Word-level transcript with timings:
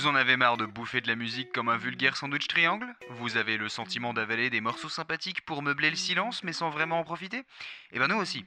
Vous 0.00 0.06
en 0.06 0.14
avez 0.14 0.38
marre 0.38 0.56
de 0.56 0.64
bouffer 0.64 1.02
de 1.02 1.08
la 1.08 1.14
musique 1.14 1.52
comme 1.52 1.68
un 1.68 1.76
vulgaire 1.76 2.16
sandwich 2.16 2.48
triangle? 2.48 2.86
Vous 3.10 3.36
avez 3.36 3.58
le 3.58 3.68
sentiment 3.68 4.14
d'avaler 4.14 4.48
des 4.48 4.62
morceaux 4.62 4.88
sympathiques 4.88 5.42
pour 5.42 5.62
meubler 5.62 5.90
le 5.90 5.96
silence 5.96 6.42
mais 6.42 6.54
sans 6.54 6.70
vraiment 6.70 7.00
en 7.00 7.04
profiter? 7.04 7.42
Eh 7.92 7.98
ben 7.98 8.08
nous 8.08 8.16
aussi. 8.16 8.46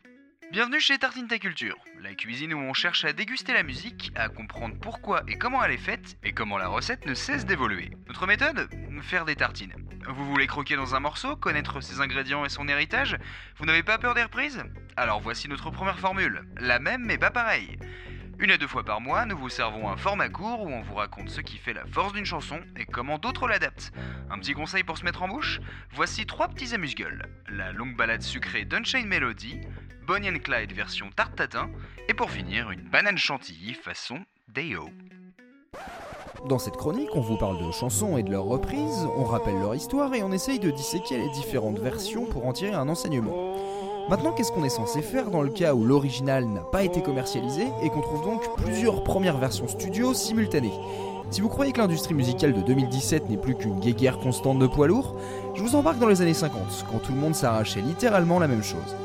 Bienvenue 0.51 0.79
chez 0.79 0.97
Tartine 0.97 1.27
Ta 1.27 1.37
Culture, 1.37 1.77
la 2.01 2.15
cuisine 2.15 2.55
où 2.55 2.57
on 2.57 2.73
cherche 2.73 3.05
à 3.05 3.13
déguster 3.13 3.53
la 3.53 3.61
musique, 3.61 4.11
à 4.15 4.29
comprendre 4.29 4.79
pourquoi 4.81 5.21
et 5.27 5.37
comment 5.37 5.63
elle 5.63 5.73
est 5.73 5.77
faite, 5.77 6.17
et 6.23 6.33
comment 6.33 6.57
la 6.57 6.69
recette 6.69 7.05
ne 7.05 7.13
cesse 7.13 7.45
d'évoluer. 7.45 7.91
Notre 8.07 8.25
méthode? 8.25 8.67
Faire 9.03 9.25
des 9.25 9.35
tartines. 9.35 9.75
Vous 10.07 10.25
voulez 10.25 10.47
croquer 10.47 10.75
dans 10.75 10.95
un 10.95 10.99
morceau, 10.99 11.35
connaître 11.35 11.81
ses 11.81 12.01
ingrédients 12.01 12.45
et 12.45 12.49
son 12.49 12.67
héritage? 12.67 13.19
Vous 13.57 13.65
n'avez 13.65 13.83
pas 13.83 13.99
peur 13.99 14.15
des 14.15 14.23
reprises? 14.23 14.63
Alors 14.95 15.21
voici 15.21 15.47
notre 15.47 15.69
première 15.69 15.99
formule, 15.99 16.47
la 16.57 16.79
même 16.79 17.05
mais 17.05 17.19
pas 17.19 17.29
pareille. 17.29 17.77
Une 18.39 18.51
à 18.51 18.57
deux 18.57 18.67
fois 18.67 18.83
par 18.83 18.99
mois, 18.99 19.25
nous 19.25 19.37
vous 19.37 19.49
servons 19.49 19.89
un 19.89 19.95
format 19.95 20.27
court 20.27 20.61
où 20.61 20.67
on 20.67 20.81
vous 20.81 20.95
raconte 20.95 21.29
ce 21.29 21.39
qui 21.39 21.57
fait 21.57 21.73
la 21.73 21.85
force 21.85 22.13
d'une 22.13 22.25
chanson 22.25 22.59
et 22.77 22.85
comment 22.85 23.17
d'autres 23.17 23.47
l'adaptent. 23.47 23.91
Un 24.29 24.39
petit 24.39 24.53
conseil 24.53 24.83
pour 24.83 24.97
se 24.97 25.05
mettre 25.05 25.23
en 25.23 25.27
bouche? 25.27 25.61
Voici 25.91 26.25
trois 26.25 26.47
petits 26.47 26.73
amuse-gueules. 26.73 27.25
La 27.49 27.71
longue 27.71 27.95
balade 27.95 28.21
sucrée 28.21 28.65
d'Unchained 28.65 29.07
Melody, 29.07 29.61
Bonnie 30.05 30.29
and 30.29 30.39
Clyde 30.43 30.73
version 30.73 31.09
tarte 31.15 31.35
tatin, 31.35 31.69
et 32.09 32.13
pour 32.13 32.31
finir, 32.31 32.71
une 32.71 32.81
banane 32.81 33.17
chantilly 33.17 33.73
façon 33.73 34.19
Day-O. 34.49 34.89
Dans 36.49 36.59
cette 36.59 36.75
chronique, 36.75 37.15
on 37.15 37.21
vous 37.21 37.37
parle 37.37 37.65
de 37.65 37.71
chansons 37.71 38.17
et 38.17 38.23
de 38.23 38.31
leurs 38.31 38.43
reprises, 38.43 39.07
on 39.15 39.23
rappelle 39.23 39.59
leur 39.59 39.75
histoire 39.75 40.13
et 40.13 40.23
on 40.23 40.31
essaye 40.33 40.59
de 40.59 40.71
disséquer 40.71 41.17
les 41.17 41.29
différentes 41.29 41.79
versions 41.79 42.25
pour 42.25 42.45
en 42.45 42.51
tirer 42.51 42.73
un 42.73 42.89
enseignement. 42.89 43.55
Maintenant, 44.09 44.33
qu'est-ce 44.33 44.51
qu'on 44.51 44.65
est 44.65 44.69
censé 44.69 45.01
faire 45.01 45.31
dans 45.31 45.41
le 45.41 45.49
cas 45.49 45.73
où 45.73 45.85
l'original 45.85 46.45
n'a 46.45 46.59
pas 46.59 46.83
été 46.83 47.01
commercialisé 47.01 47.67
et 47.81 47.89
qu'on 47.89 48.01
trouve 48.01 48.23
donc 48.23 48.41
plusieurs 48.57 49.01
premières 49.03 49.37
versions 49.37 49.67
studio 49.69 50.13
simultanées? 50.13 50.73
Si 51.31 51.39
vous 51.39 51.47
croyez 51.47 51.71
que 51.71 51.79
l'industrie 51.79 52.13
musicale 52.13 52.51
de 52.51 52.61
2017 52.61 53.29
n'est 53.29 53.37
plus 53.37 53.55
qu'une 53.55 53.79
guéguerre 53.79 54.19
constante 54.19 54.59
de 54.59 54.67
poids 54.67 54.87
lourds, 54.87 55.17
je 55.55 55.63
vous 55.63 55.75
embarque 55.75 55.99
dans 55.99 56.09
les 56.09 56.21
années 56.21 56.33
50, 56.33 56.85
quand 56.91 56.99
tout 56.99 57.13
le 57.13 57.17
monde 57.17 57.33
s'arrachait 57.33 57.81
littéralement 57.81 58.39
la 58.39 58.49
même 58.49 58.61
chose. 58.61 58.95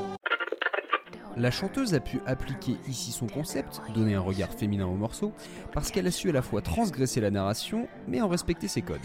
La 1.36 1.52
chanteuse 1.52 1.94
a 1.94 2.00
pu 2.00 2.20
appliquer 2.26 2.76
ici 2.88 3.12
son 3.12 3.28
concept, 3.28 3.80
donner 3.94 4.16
un 4.16 4.20
regard 4.20 4.50
féminin 4.50 4.86
au 4.86 4.94
morceau, 4.94 5.32
parce 5.72 5.92
qu'elle 5.92 6.08
a 6.08 6.10
su 6.10 6.30
à 6.30 6.32
la 6.32 6.42
fois 6.42 6.60
transgresser 6.60 7.20
la 7.20 7.30
narration, 7.30 7.86
mais 8.08 8.20
en 8.20 8.26
respecter 8.26 8.66
ses 8.66 8.82
codes. 8.82 8.98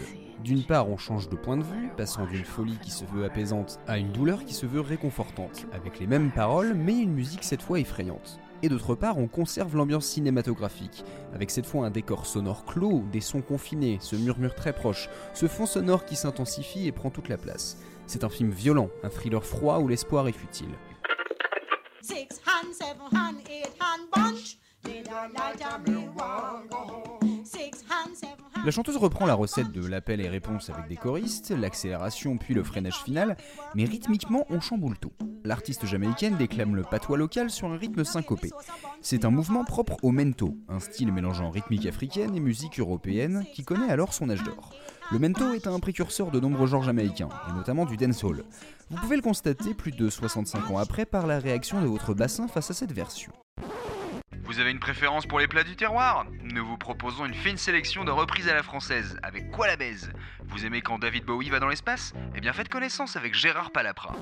D'une 0.44 0.62
part, 0.62 0.90
on 0.90 0.98
change 0.98 1.30
de 1.30 1.36
point 1.36 1.56
de 1.56 1.62
vue, 1.62 1.88
passant 1.96 2.26
d'une 2.26 2.44
folie 2.44 2.76
qui 2.82 2.90
se 2.90 3.06
veut 3.06 3.24
apaisante 3.24 3.80
à 3.86 3.96
une 3.96 4.12
douleur 4.12 4.44
qui 4.44 4.52
se 4.52 4.66
veut 4.66 4.82
réconfortante, 4.82 5.64
avec 5.72 5.98
les 5.98 6.06
mêmes 6.06 6.30
paroles, 6.30 6.74
mais 6.74 6.98
une 6.98 7.14
musique 7.14 7.44
cette 7.44 7.62
fois 7.62 7.80
effrayante. 7.80 8.38
Et 8.62 8.68
d'autre 8.68 8.94
part, 8.94 9.16
on 9.16 9.26
conserve 9.26 9.74
l'ambiance 9.74 10.04
cinématographique, 10.04 11.02
avec 11.32 11.50
cette 11.50 11.64
fois 11.64 11.86
un 11.86 11.90
décor 11.90 12.26
sonore 12.26 12.66
clos, 12.66 13.04
des 13.10 13.22
sons 13.22 13.40
confinés, 13.40 13.96
ce 14.02 14.16
murmure 14.16 14.54
très 14.54 14.74
proche, 14.74 15.08
ce 15.32 15.48
fond 15.48 15.64
sonore 15.64 16.04
qui 16.04 16.14
s'intensifie 16.14 16.86
et 16.86 16.92
prend 16.92 17.08
toute 17.08 17.30
la 17.30 17.38
place. 17.38 17.78
C'est 18.06 18.22
un 18.22 18.28
film 18.28 18.50
violent, 18.50 18.90
un 19.02 19.08
thriller 19.08 19.46
froid 19.46 19.78
où 19.78 19.88
l'espoir 19.88 20.28
est 20.28 20.32
futile. 20.32 20.74
La 28.64 28.70
chanteuse 28.70 28.96
reprend 28.96 29.26
la 29.26 29.34
recette 29.34 29.72
de 29.72 29.86
l'appel 29.86 30.22
et 30.22 30.28
réponse 30.28 30.70
avec 30.70 30.88
des 30.88 30.96
choristes, 30.96 31.50
l'accélération 31.50 32.38
puis 32.38 32.54
le 32.54 32.62
freinage 32.62 32.96
final, 32.96 33.36
mais 33.74 33.84
rythmiquement 33.84 34.46
on 34.48 34.58
chamboule 34.58 34.98
tout. 34.98 35.12
L'artiste 35.44 35.84
jamaïcaine 35.84 36.38
déclame 36.38 36.74
le 36.74 36.82
patois 36.82 37.18
local 37.18 37.50
sur 37.50 37.68
un 37.68 37.76
rythme 37.76 38.04
syncopé. 38.04 38.48
C'est 39.02 39.26
un 39.26 39.30
mouvement 39.30 39.64
propre 39.64 39.98
au 40.02 40.12
mento, 40.12 40.56
un 40.70 40.80
style 40.80 41.12
mélangeant 41.12 41.50
rythmique 41.50 41.84
africaine 41.84 42.34
et 42.34 42.40
musique 42.40 42.80
européenne 42.80 43.44
qui 43.52 43.64
connaît 43.64 43.90
alors 43.90 44.14
son 44.14 44.30
âge 44.30 44.42
d'or. 44.42 44.72
Le 45.12 45.18
mento 45.18 45.52
est 45.52 45.66
un 45.66 45.78
précurseur 45.78 46.30
de 46.30 46.40
nombreux 46.40 46.66
genres 46.66 46.84
jamaïcains, 46.84 47.28
et 47.50 47.52
notamment 47.52 47.84
du 47.84 47.98
dancehall. 47.98 48.44
Vous 48.88 48.96
pouvez 48.96 49.16
le 49.16 49.22
constater 49.22 49.74
plus 49.74 49.92
de 49.92 50.08
65 50.08 50.70
ans 50.70 50.78
après 50.78 51.04
par 51.04 51.26
la 51.26 51.38
réaction 51.38 51.82
de 51.82 51.86
votre 51.86 52.14
bassin 52.14 52.48
face 52.48 52.70
à 52.70 52.74
cette 52.74 52.92
version. 52.92 53.32
Vous 54.44 54.60
avez 54.60 54.72
une 54.72 54.78
préférence 54.78 55.24
pour 55.24 55.38
les 55.38 55.48
plats 55.48 55.64
du 55.64 55.74
terroir? 55.74 56.26
Nous 56.42 56.66
vous 56.66 56.76
proposons 56.76 57.24
une 57.24 57.32
fine 57.32 57.56
sélection 57.56 58.04
de 58.04 58.10
reprises 58.10 58.46
à 58.46 58.54
la 58.54 58.62
française. 58.62 59.16
Avec 59.22 59.50
quoi 59.50 59.66
la 59.66 59.76
baise? 59.76 60.12
Vous 60.44 60.66
aimez 60.66 60.82
quand 60.82 60.98
David 60.98 61.24
Bowie 61.24 61.48
va 61.48 61.60
dans 61.60 61.68
l'espace? 61.68 62.12
Eh 62.34 62.42
bien 62.42 62.52
faites 62.52 62.68
connaissance 62.68 63.16
avec 63.16 63.34
Gérard 63.34 63.70
Palapra. 63.70 64.14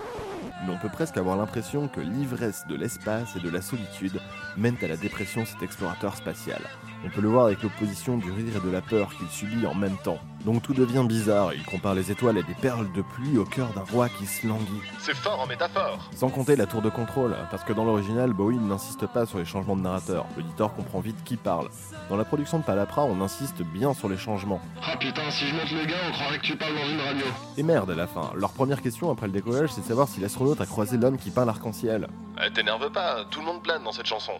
Mais 0.65 0.73
on 0.73 0.79
peut 0.79 0.89
presque 0.89 1.17
avoir 1.17 1.37
l'impression 1.37 1.89
que 1.89 2.01
l'ivresse 2.01 2.65
de 2.69 2.77
l'espace 2.77 3.35
et 3.35 3.41
de 3.41 3.51
la 3.51 3.61
solitude 3.61 4.21
mènent 4.57 4.79
à 4.83 4.87
la 4.87 4.97
dépression 4.97 5.45
cet 5.45 5.61
explorateur 5.61 6.15
spatial. 6.15 6.63
On 7.05 7.11
peut 7.11 7.21
le 7.21 7.29
voir 7.29 7.47
avec 7.47 7.61
l'opposition 7.65 8.17
du 8.17 8.31
rire 8.31 8.57
et 8.57 8.65
de 8.65 8.71
la 8.71 8.81
peur 8.81 9.13
qu'il 9.17 9.29
subit 9.29 9.67
en 9.67 9.75
même 9.75 9.97
temps. 10.05 10.21
Donc 10.45 10.63
tout 10.63 10.75
devient 10.75 11.05
bizarre, 11.07 11.55
il 11.55 11.65
compare 11.65 11.95
les 11.95 12.11
étoiles 12.11 12.39
à 12.39 12.43
des 12.43 12.55
perles 12.55 12.91
de 12.93 13.03
pluie 13.03 13.39
au 13.39 13.45
cœur 13.45 13.69
d'un 13.75 13.85
roi 13.93 14.09
qui 14.09 14.27
se 14.27 14.45
languit. 14.47 14.81
C'est 14.99 15.15
fort 15.15 15.41
en 15.41 15.47
métaphore 15.47 16.11
Sans 16.17 16.31
compter 16.31 16.57
la 16.57 16.67
tour 16.67 16.83
de 16.83 16.91
contrôle, 16.91 17.37
parce 17.51 17.63
que 17.63 17.73
dans 17.73 17.85
l'original, 17.85 18.33
Bowie 18.33 18.59
n'insiste 18.59 19.07
pas 19.07 19.25
sur 19.25 19.39
les 19.39 19.45
changements 19.45 19.77
de 19.77 19.83
narrateur, 19.83 20.27
l'auditeur 20.37 20.75
comprend 20.75 20.99
vite 20.99 21.23
qui 21.25 21.37
parle. 21.37 21.69
Dans 22.09 22.17
la 22.17 22.25
production 22.25 22.59
de 22.59 22.65
Palapra, 22.65 23.05
on 23.05 23.21
insiste 23.21 23.63
bien 23.63 23.95
sur 23.95 24.09
les 24.09 24.17
changements. 24.17 24.61
Ah 24.83 24.97
putain, 24.97 25.31
si 25.31 25.47
je 25.47 25.55
monte 25.55 25.71
le 25.71 25.85
gars, 25.87 25.97
on 26.09 26.13
croirait 26.13 26.39
que 26.39 26.45
tu 26.45 26.57
parles 26.57 26.75
dans 26.75 26.89
une 26.91 27.01
radio. 27.01 27.27
Et 27.57 27.63
merde 27.63 27.91
à 27.93 27.95
la 27.95 28.09
fin, 28.09 28.33
leur 28.35 28.53
première 28.53 28.83
question 28.83 29.13
après 29.13 29.27
le 29.27 29.33
décollage, 29.33 29.71
c'est 29.71 29.83
de 29.83 29.87
savoir 29.87 30.09
si 30.09 30.21
l'astronaute 30.21 30.61
a 30.61 30.67
croisé 30.67 30.97
l'homme 30.97 31.19
qui 31.19 31.31
peint 31.31 31.45
l'arc-en-ciel. 31.45 32.09
Eh, 32.45 32.51
t'énerve 32.51 32.91
pas, 32.91 33.25
tout 33.31 33.41
le 33.41 33.47
monde 33.47 33.63
plane 33.63 33.85
dans 33.85 33.93
cette 33.93 34.07
chanson. 34.07 34.33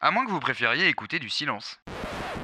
À 0.00 0.10
moins 0.10 0.26
que 0.26 0.30
vous 0.30 0.40
préfériez 0.40 0.86
écouter 0.86 1.18
du 1.18 1.30
silence. 1.30 1.80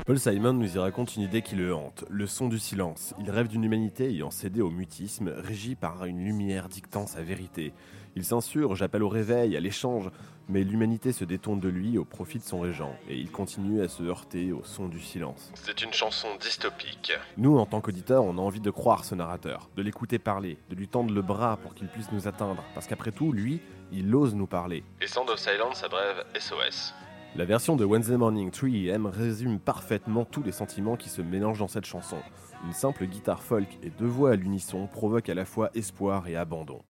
Paul 0.07 0.19
Simon 0.19 0.53
nous 0.53 0.77
y 0.77 0.79
raconte 0.79 1.17
une 1.17 1.23
idée 1.23 1.41
qui 1.41 1.57
le 1.57 1.75
hante, 1.75 2.05
le 2.11 2.27
son 2.27 2.49
du 2.49 2.59
silence. 2.59 3.15
Il 3.19 3.31
rêve 3.31 3.49
d'une 3.49 3.65
humanité 3.65 4.11
ayant 4.11 4.31
cédé 4.31 4.61
au 4.61 4.69
mutisme, 4.69 5.33
régie 5.35 5.77
par 5.77 6.05
une 6.05 6.23
lumière 6.23 6.69
dictant 6.69 7.07
sa 7.07 7.23
vérité. 7.23 7.73
Il 8.15 8.25
s'insurge, 8.25 8.83
appelle 8.83 9.03
au 9.03 9.09
réveil, 9.09 9.57
à 9.57 9.61
l'échange, 9.61 10.11
mais 10.49 10.63
l'humanité 10.63 11.13
se 11.13 11.25
détourne 11.25 11.59
de 11.59 11.69
lui 11.69 11.97
au 11.99 12.05
profit 12.05 12.39
de 12.39 12.45
son 12.45 12.61
régent, 12.61 12.95
et 13.09 13.17
il 13.17 13.31
continue 13.31 13.83
à 13.83 13.89
se 13.89 14.03
heurter 14.03 14.53
au 14.53 14.63
son 14.63 14.89
du 14.89 15.01
silence. 15.01 15.51
C'est 15.55 15.83
une 15.83 15.93
chanson 15.93 16.29
dystopique. 16.41 17.13
Nous, 17.39 17.59
en 17.59 17.67
tant 17.67 17.81
qu'auditeurs, 17.81 18.25
on 18.25 18.39
a 18.39 18.41
envie 18.41 18.61
de 18.61 18.71
croire 18.71 19.05
ce 19.05 19.15
narrateur, 19.15 19.71
de 19.75 19.83
l'écouter 19.83 20.19
parler, 20.19 20.59
de 20.69 20.75
lui 20.75 20.87
tendre 20.87 21.15
le 21.15 21.23
bras 21.23 21.57
pour 21.57 21.75
qu'il 21.75 21.89
puisse 21.89 22.13
nous 22.13 22.29
atteindre, 22.29 22.63
parce 22.75 22.87
qu'après 22.87 23.11
tout, 23.11 23.33
lui, 23.33 23.61
il 23.91 24.15
ose 24.15 24.35
nous 24.35 24.47
parler. 24.47 24.85
Et 25.01 25.07
Sound 25.07 25.31
of 25.31 25.39
Silence 25.39 25.81
s'abrève 25.81 26.25
SOS. 26.39 26.95
La 27.37 27.45
version 27.45 27.75
de 27.75 27.85
Wednesday 27.85 28.17
Morning 28.17 28.49
3M 28.51 29.07
résume 29.07 29.59
parfaitement 29.59 30.25
tous 30.25 30.45
les 30.45 30.53
sentiments 30.53 30.95
qui 30.97 31.09
se 31.09 31.21
mélangent 31.21 31.59
dans 31.59 31.67
cette 31.67 31.85
chanson. 31.85 32.19
Une 32.65 32.73
simple 32.73 33.07
guitare 33.07 33.43
folk 33.43 33.67
et 33.83 33.91
deux 33.91 34.07
voix 34.07 34.31
à 34.31 34.37
l'unisson 34.37 34.87
provoquent 34.87 35.31
à 35.31 35.35
la 35.35 35.45
fois 35.45 35.71
espoir 35.75 36.29
et 36.29 36.37
abandon. 36.37 36.85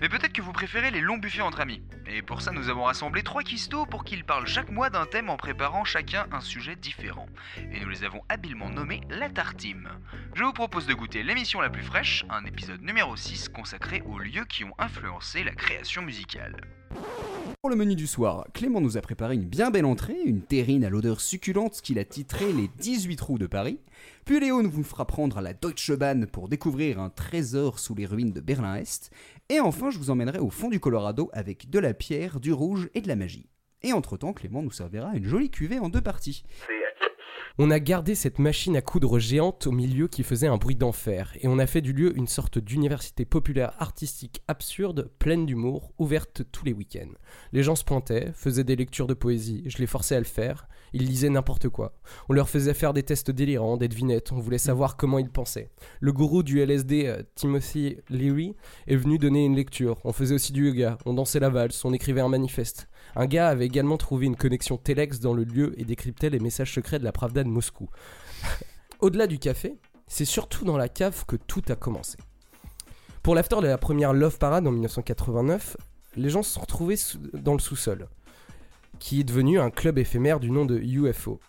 Mais 0.00 0.08
peut-être 0.08 0.32
que 0.32 0.40
vous 0.40 0.52
préférez 0.52 0.92
les 0.92 1.00
longs 1.00 1.18
buffets 1.18 1.42
entre 1.42 1.60
amis. 1.60 1.82
Et 2.06 2.22
pour 2.22 2.42
ça, 2.42 2.52
nous 2.52 2.68
avons 2.68 2.84
rassemblé 2.84 3.24
trois 3.24 3.42
cuistots 3.42 3.86
pour 3.86 4.04
qu'ils 4.04 4.24
parlent 4.24 4.46
chaque 4.46 4.70
mois 4.70 4.88
d'un 4.88 5.04
thème 5.04 5.28
en 5.28 5.36
préparant 5.36 5.82
chacun 5.82 6.28
un 6.30 6.40
sujet 6.40 6.76
différent. 6.76 7.26
Et 7.72 7.80
nous 7.80 7.88
les 7.88 8.04
avons 8.04 8.22
habilement 8.28 8.70
nommés 8.70 9.00
la 9.10 9.30
Tartime. 9.30 9.88
Je 10.34 10.44
vous 10.44 10.52
propose 10.52 10.86
de 10.86 10.94
goûter 10.94 11.24
l'émission 11.24 11.60
la 11.60 11.70
plus 11.70 11.82
fraîche, 11.82 12.24
un 12.30 12.44
épisode 12.44 12.82
numéro 12.82 13.16
6 13.16 13.48
consacré 13.48 14.00
aux 14.06 14.20
lieux 14.20 14.44
qui 14.48 14.62
ont 14.62 14.74
influencé 14.78 15.42
la 15.42 15.56
création 15.56 16.02
musicale. 16.02 16.54
Pour 17.62 17.68
le 17.68 17.76
menu 17.76 17.94
du 17.94 18.06
soir, 18.06 18.46
Clément 18.54 18.80
nous 18.80 18.96
a 18.96 19.02
préparé 19.02 19.34
une 19.34 19.44
bien 19.44 19.70
belle 19.70 19.84
entrée, 19.84 20.16
une 20.24 20.40
terrine 20.40 20.82
à 20.82 20.88
l'odeur 20.88 21.20
succulente 21.20 21.82
qu'il 21.82 21.98
a 21.98 22.06
titrée 22.06 22.54
Les 22.54 22.68
18 22.78 23.16
trous 23.16 23.36
de 23.36 23.46
Paris. 23.46 23.80
Puis 24.24 24.40
Léo 24.40 24.62
nous 24.62 24.82
fera 24.82 25.06
prendre 25.06 25.36
à 25.36 25.42
la 25.42 25.52
Deutsche 25.52 25.92
Bahn 25.92 26.26
pour 26.26 26.48
découvrir 26.48 26.98
un 26.98 27.10
trésor 27.10 27.78
sous 27.78 27.94
les 27.94 28.06
ruines 28.06 28.32
de 28.32 28.40
Berlin-Est. 28.40 29.10
Et 29.50 29.60
enfin, 29.60 29.90
je 29.90 29.98
vous 29.98 30.08
emmènerai 30.08 30.38
au 30.38 30.48
fond 30.48 30.70
du 30.70 30.80
Colorado 30.80 31.28
avec 31.34 31.68
de 31.68 31.78
la 31.78 31.92
pierre, 31.92 32.40
du 32.40 32.54
rouge 32.54 32.88
et 32.94 33.02
de 33.02 33.08
la 33.08 33.16
magie. 33.16 33.50
Et 33.82 33.92
entre-temps, 33.92 34.32
Clément 34.32 34.62
nous 34.62 34.70
servira 34.70 35.14
une 35.14 35.26
jolie 35.26 35.50
cuvée 35.50 35.80
en 35.80 35.90
deux 35.90 36.00
parties. 36.00 36.44
On 37.58 37.70
a 37.70 37.80
gardé 37.80 38.14
cette 38.14 38.38
machine 38.38 38.76
à 38.76 38.80
coudre 38.80 39.18
géante 39.18 39.66
au 39.66 39.72
milieu 39.72 40.06
qui 40.06 40.22
faisait 40.22 40.46
un 40.46 40.56
bruit 40.56 40.76
d'enfer, 40.76 41.36
et 41.40 41.48
on 41.48 41.58
a 41.58 41.66
fait 41.66 41.80
du 41.80 41.92
lieu 41.92 42.16
une 42.16 42.28
sorte 42.28 42.58
d'université 42.58 43.24
populaire 43.24 43.72
artistique 43.78 44.42
absurde, 44.46 45.10
pleine 45.18 45.46
d'humour, 45.46 45.92
ouverte 45.98 46.42
tous 46.52 46.64
les 46.64 46.72
week-ends. 46.72 47.12
Les 47.52 47.64
gens 47.64 47.74
se 47.74 47.84
pointaient, 47.84 48.30
faisaient 48.34 48.64
des 48.64 48.76
lectures 48.76 49.08
de 49.08 49.14
poésie, 49.14 49.64
je 49.66 49.78
les 49.78 49.86
forçais 49.86 50.14
à 50.14 50.20
le 50.20 50.24
faire, 50.24 50.68
ils 50.92 51.06
lisaient 51.06 51.28
n'importe 51.28 51.68
quoi. 51.68 51.98
On 52.28 52.34
leur 52.34 52.48
faisait 52.48 52.74
faire 52.74 52.92
des 52.92 53.02
tests 53.02 53.32
délirants, 53.32 53.76
des 53.76 53.88
devinettes, 53.88 54.32
on 54.32 54.38
voulait 54.38 54.58
savoir 54.58 54.96
comment 54.96 55.18
ils 55.18 55.30
pensaient. 55.30 55.70
Le 56.00 56.12
gourou 56.12 56.42
du 56.42 56.60
LSD, 56.60 57.06
euh, 57.06 57.22
Timothy 57.34 57.96
Leary, 58.08 58.54
est 58.86 58.96
venu 58.96 59.18
donner 59.18 59.44
une 59.44 59.56
lecture, 59.56 59.98
on 60.04 60.12
faisait 60.12 60.34
aussi 60.34 60.52
du 60.52 60.66
yoga, 60.68 60.98
on 61.04 61.14
dansait 61.14 61.40
la 61.40 61.50
valse, 61.50 61.84
on 61.84 61.92
écrivait 61.92 62.20
un 62.20 62.28
manifeste. 62.28 62.88
Un 63.16 63.26
gars 63.26 63.48
avait 63.48 63.66
également 63.66 63.96
trouvé 63.96 64.26
une 64.26 64.36
connexion 64.36 64.76
Telex 64.76 65.20
dans 65.20 65.34
le 65.34 65.44
lieu 65.44 65.74
et 65.78 65.84
décryptait 65.84 66.30
les 66.30 66.38
messages 66.38 66.74
secrets 66.74 66.98
de 66.98 67.04
la 67.04 67.12
Pravda 67.12 67.42
de 67.42 67.48
Moscou. 67.48 67.88
Au-delà 69.00 69.26
du 69.26 69.38
café, 69.38 69.78
c'est 70.06 70.24
surtout 70.24 70.64
dans 70.64 70.76
la 70.76 70.88
cave 70.88 71.24
que 71.26 71.36
tout 71.36 71.62
a 71.68 71.76
commencé. 71.76 72.18
Pour 73.22 73.34
l'after 73.34 73.56
de 73.60 73.66
la 73.66 73.78
première 73.78 74.12
Love 74.12 74.38
Parade 74.38 74.66
en 74.66 74.72
1989, 74.72 75.76
les 76.16 76.30
gens 76.30 76.42
se 76.42 76.54
sont 76.54 76.60
retrouvés 76.60 76.96
dans 77.34 77.52
le 77.52 77.58
sous-sol, 77.58 78.08
qui 78.98 79.20
est 79.20 79.24
devenu 79.24 79.60
un 79.60 79.70
club 79.70 79.98
éphémère 79.98 80.40
du 80.40 80.50
nom 80.50 80.64
de 80.64 80.78
UFO. 80.78 81.40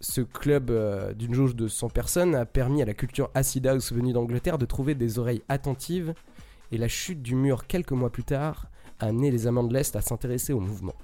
Ce 0.00 0.22
club 0.22 0.70
euh, 0.70 1.12
d'une 1.12 1.34
jauge 1.34 1.54
de 1.54 1.68
100 1.68 1.90
personnes 1.90 2.34
a 2.34 2.46
permis 2.46 2.80
à 2.80 2.86
la 2.86 2.94
culture 2.94 3.30
acid 3.34 3.66
house 3.66 3.92
venue 3.92 4.12
d'Angleterre 4.12 4.56
de 4.56 4.64
trouver 4.64 4.94
des 4.94 5.18
oreilles 5.18 5.42
attentives 5.48 6.14
et 6.72 6.78
la 6.78 6.88
chute 6.88 7.20
du 7.20 7.34
mur 7.34 7.66
quelques 7.66 7.92
mois 7.92 8.10
plus 8.10 8.24
tard 8.24 8.70
a 9.00 9.06
amené 9.06 9.30
les 9.30 9.46
amants 9.46 9.64
de 9.64 9.74
l'Est 9.74 9.96
à 9.96 10.00
s'intéresser 10.00 10.52
au 10.52 10.60
mouvement. 10.60 10.94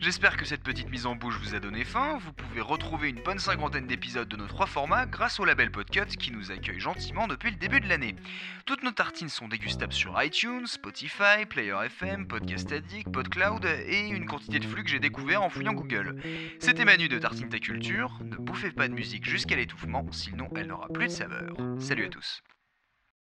J'espère 0.00 0.38
que 0.38 0.46
cette 0.46 0.62
petite 0.62 0.90
mise 0.90 1.04
en 1.04 1.14
bouche 1.14 1.38
vous 1.42 1.54
a 1.54 1.60
donné 1.60 1.84
faim. 1.84 2.18
Vous 2.24 2.32
pouvez 2.32 2.62
retrouver 2.62 3.10
une 3.10 3.22
bonne 3.22 3.38
cinquantaine 3.38 3.86
d'épisodes 3.86 4.28
de 4.28 4.36
nos 4.36 4.46
trois 4.46 4.64
formats 4.66 5.04
grâce 5.04 5.38
au 5.40 5.44
label 5.44 5.70
Podcut 5.70 6.06
qui 6.18 6.32
nous 6.32 6.50
accueille 6.50 6.80
gentiment 6.80 7.26
depuis 7.26 7.50
le 7.50 7.56
début 7.58 7.80
de 7.80 7.88
l'année. 7.88 8.16
Toutes 8.64 8.82
nos 8.82 8.92
tartines 8.92 9.28
sont 9.28 9.46
dégustables 9.46 9.92
sur 9.92 10.20
iTunes, 10.22 10.66
Spotify, 10.66 11.44
Player 11.46 11.76
FM, 11.84 12.26
Podcast 12.26 12.72
Addict, 12.72 13.12
PodCloud 13.12 13.66
et 13.66 14.08
une 14.08 14.24
quantité 14.24 14.58
de 14.58 14.64
flux 14.64 14.84
que 14.84 14.90
j'ai 14.90 15.00
découvert 15.00 15.42
en 15.42 15.50
fouillant 15.50 15.74
Google. 15.74 16.16
C'était 16.60 16.86
Manu 16.86 17.08
de 17.08 17.18
Tartine 17.18 17.50
Ta 17.50 17.58
Culture. 17.58 18.18
Ne 18.24 18.36
bouffez 18.36 18.70
pas 18.70 18.88
de 18.88 18.94
musique 18.94 19.28
jusqu'à 19.28 19.56
l'étouffement, 19.56 20.06
sinon 20.12 20.48
elle 20.56 20.68
n'aura 20.68 20.88
plus 20.88 21.08
de 21.08 21.12
saveur. 21.12 21.54
Salut 21.78 22.06
à 22.06 22.08
tous. 22.08 22.42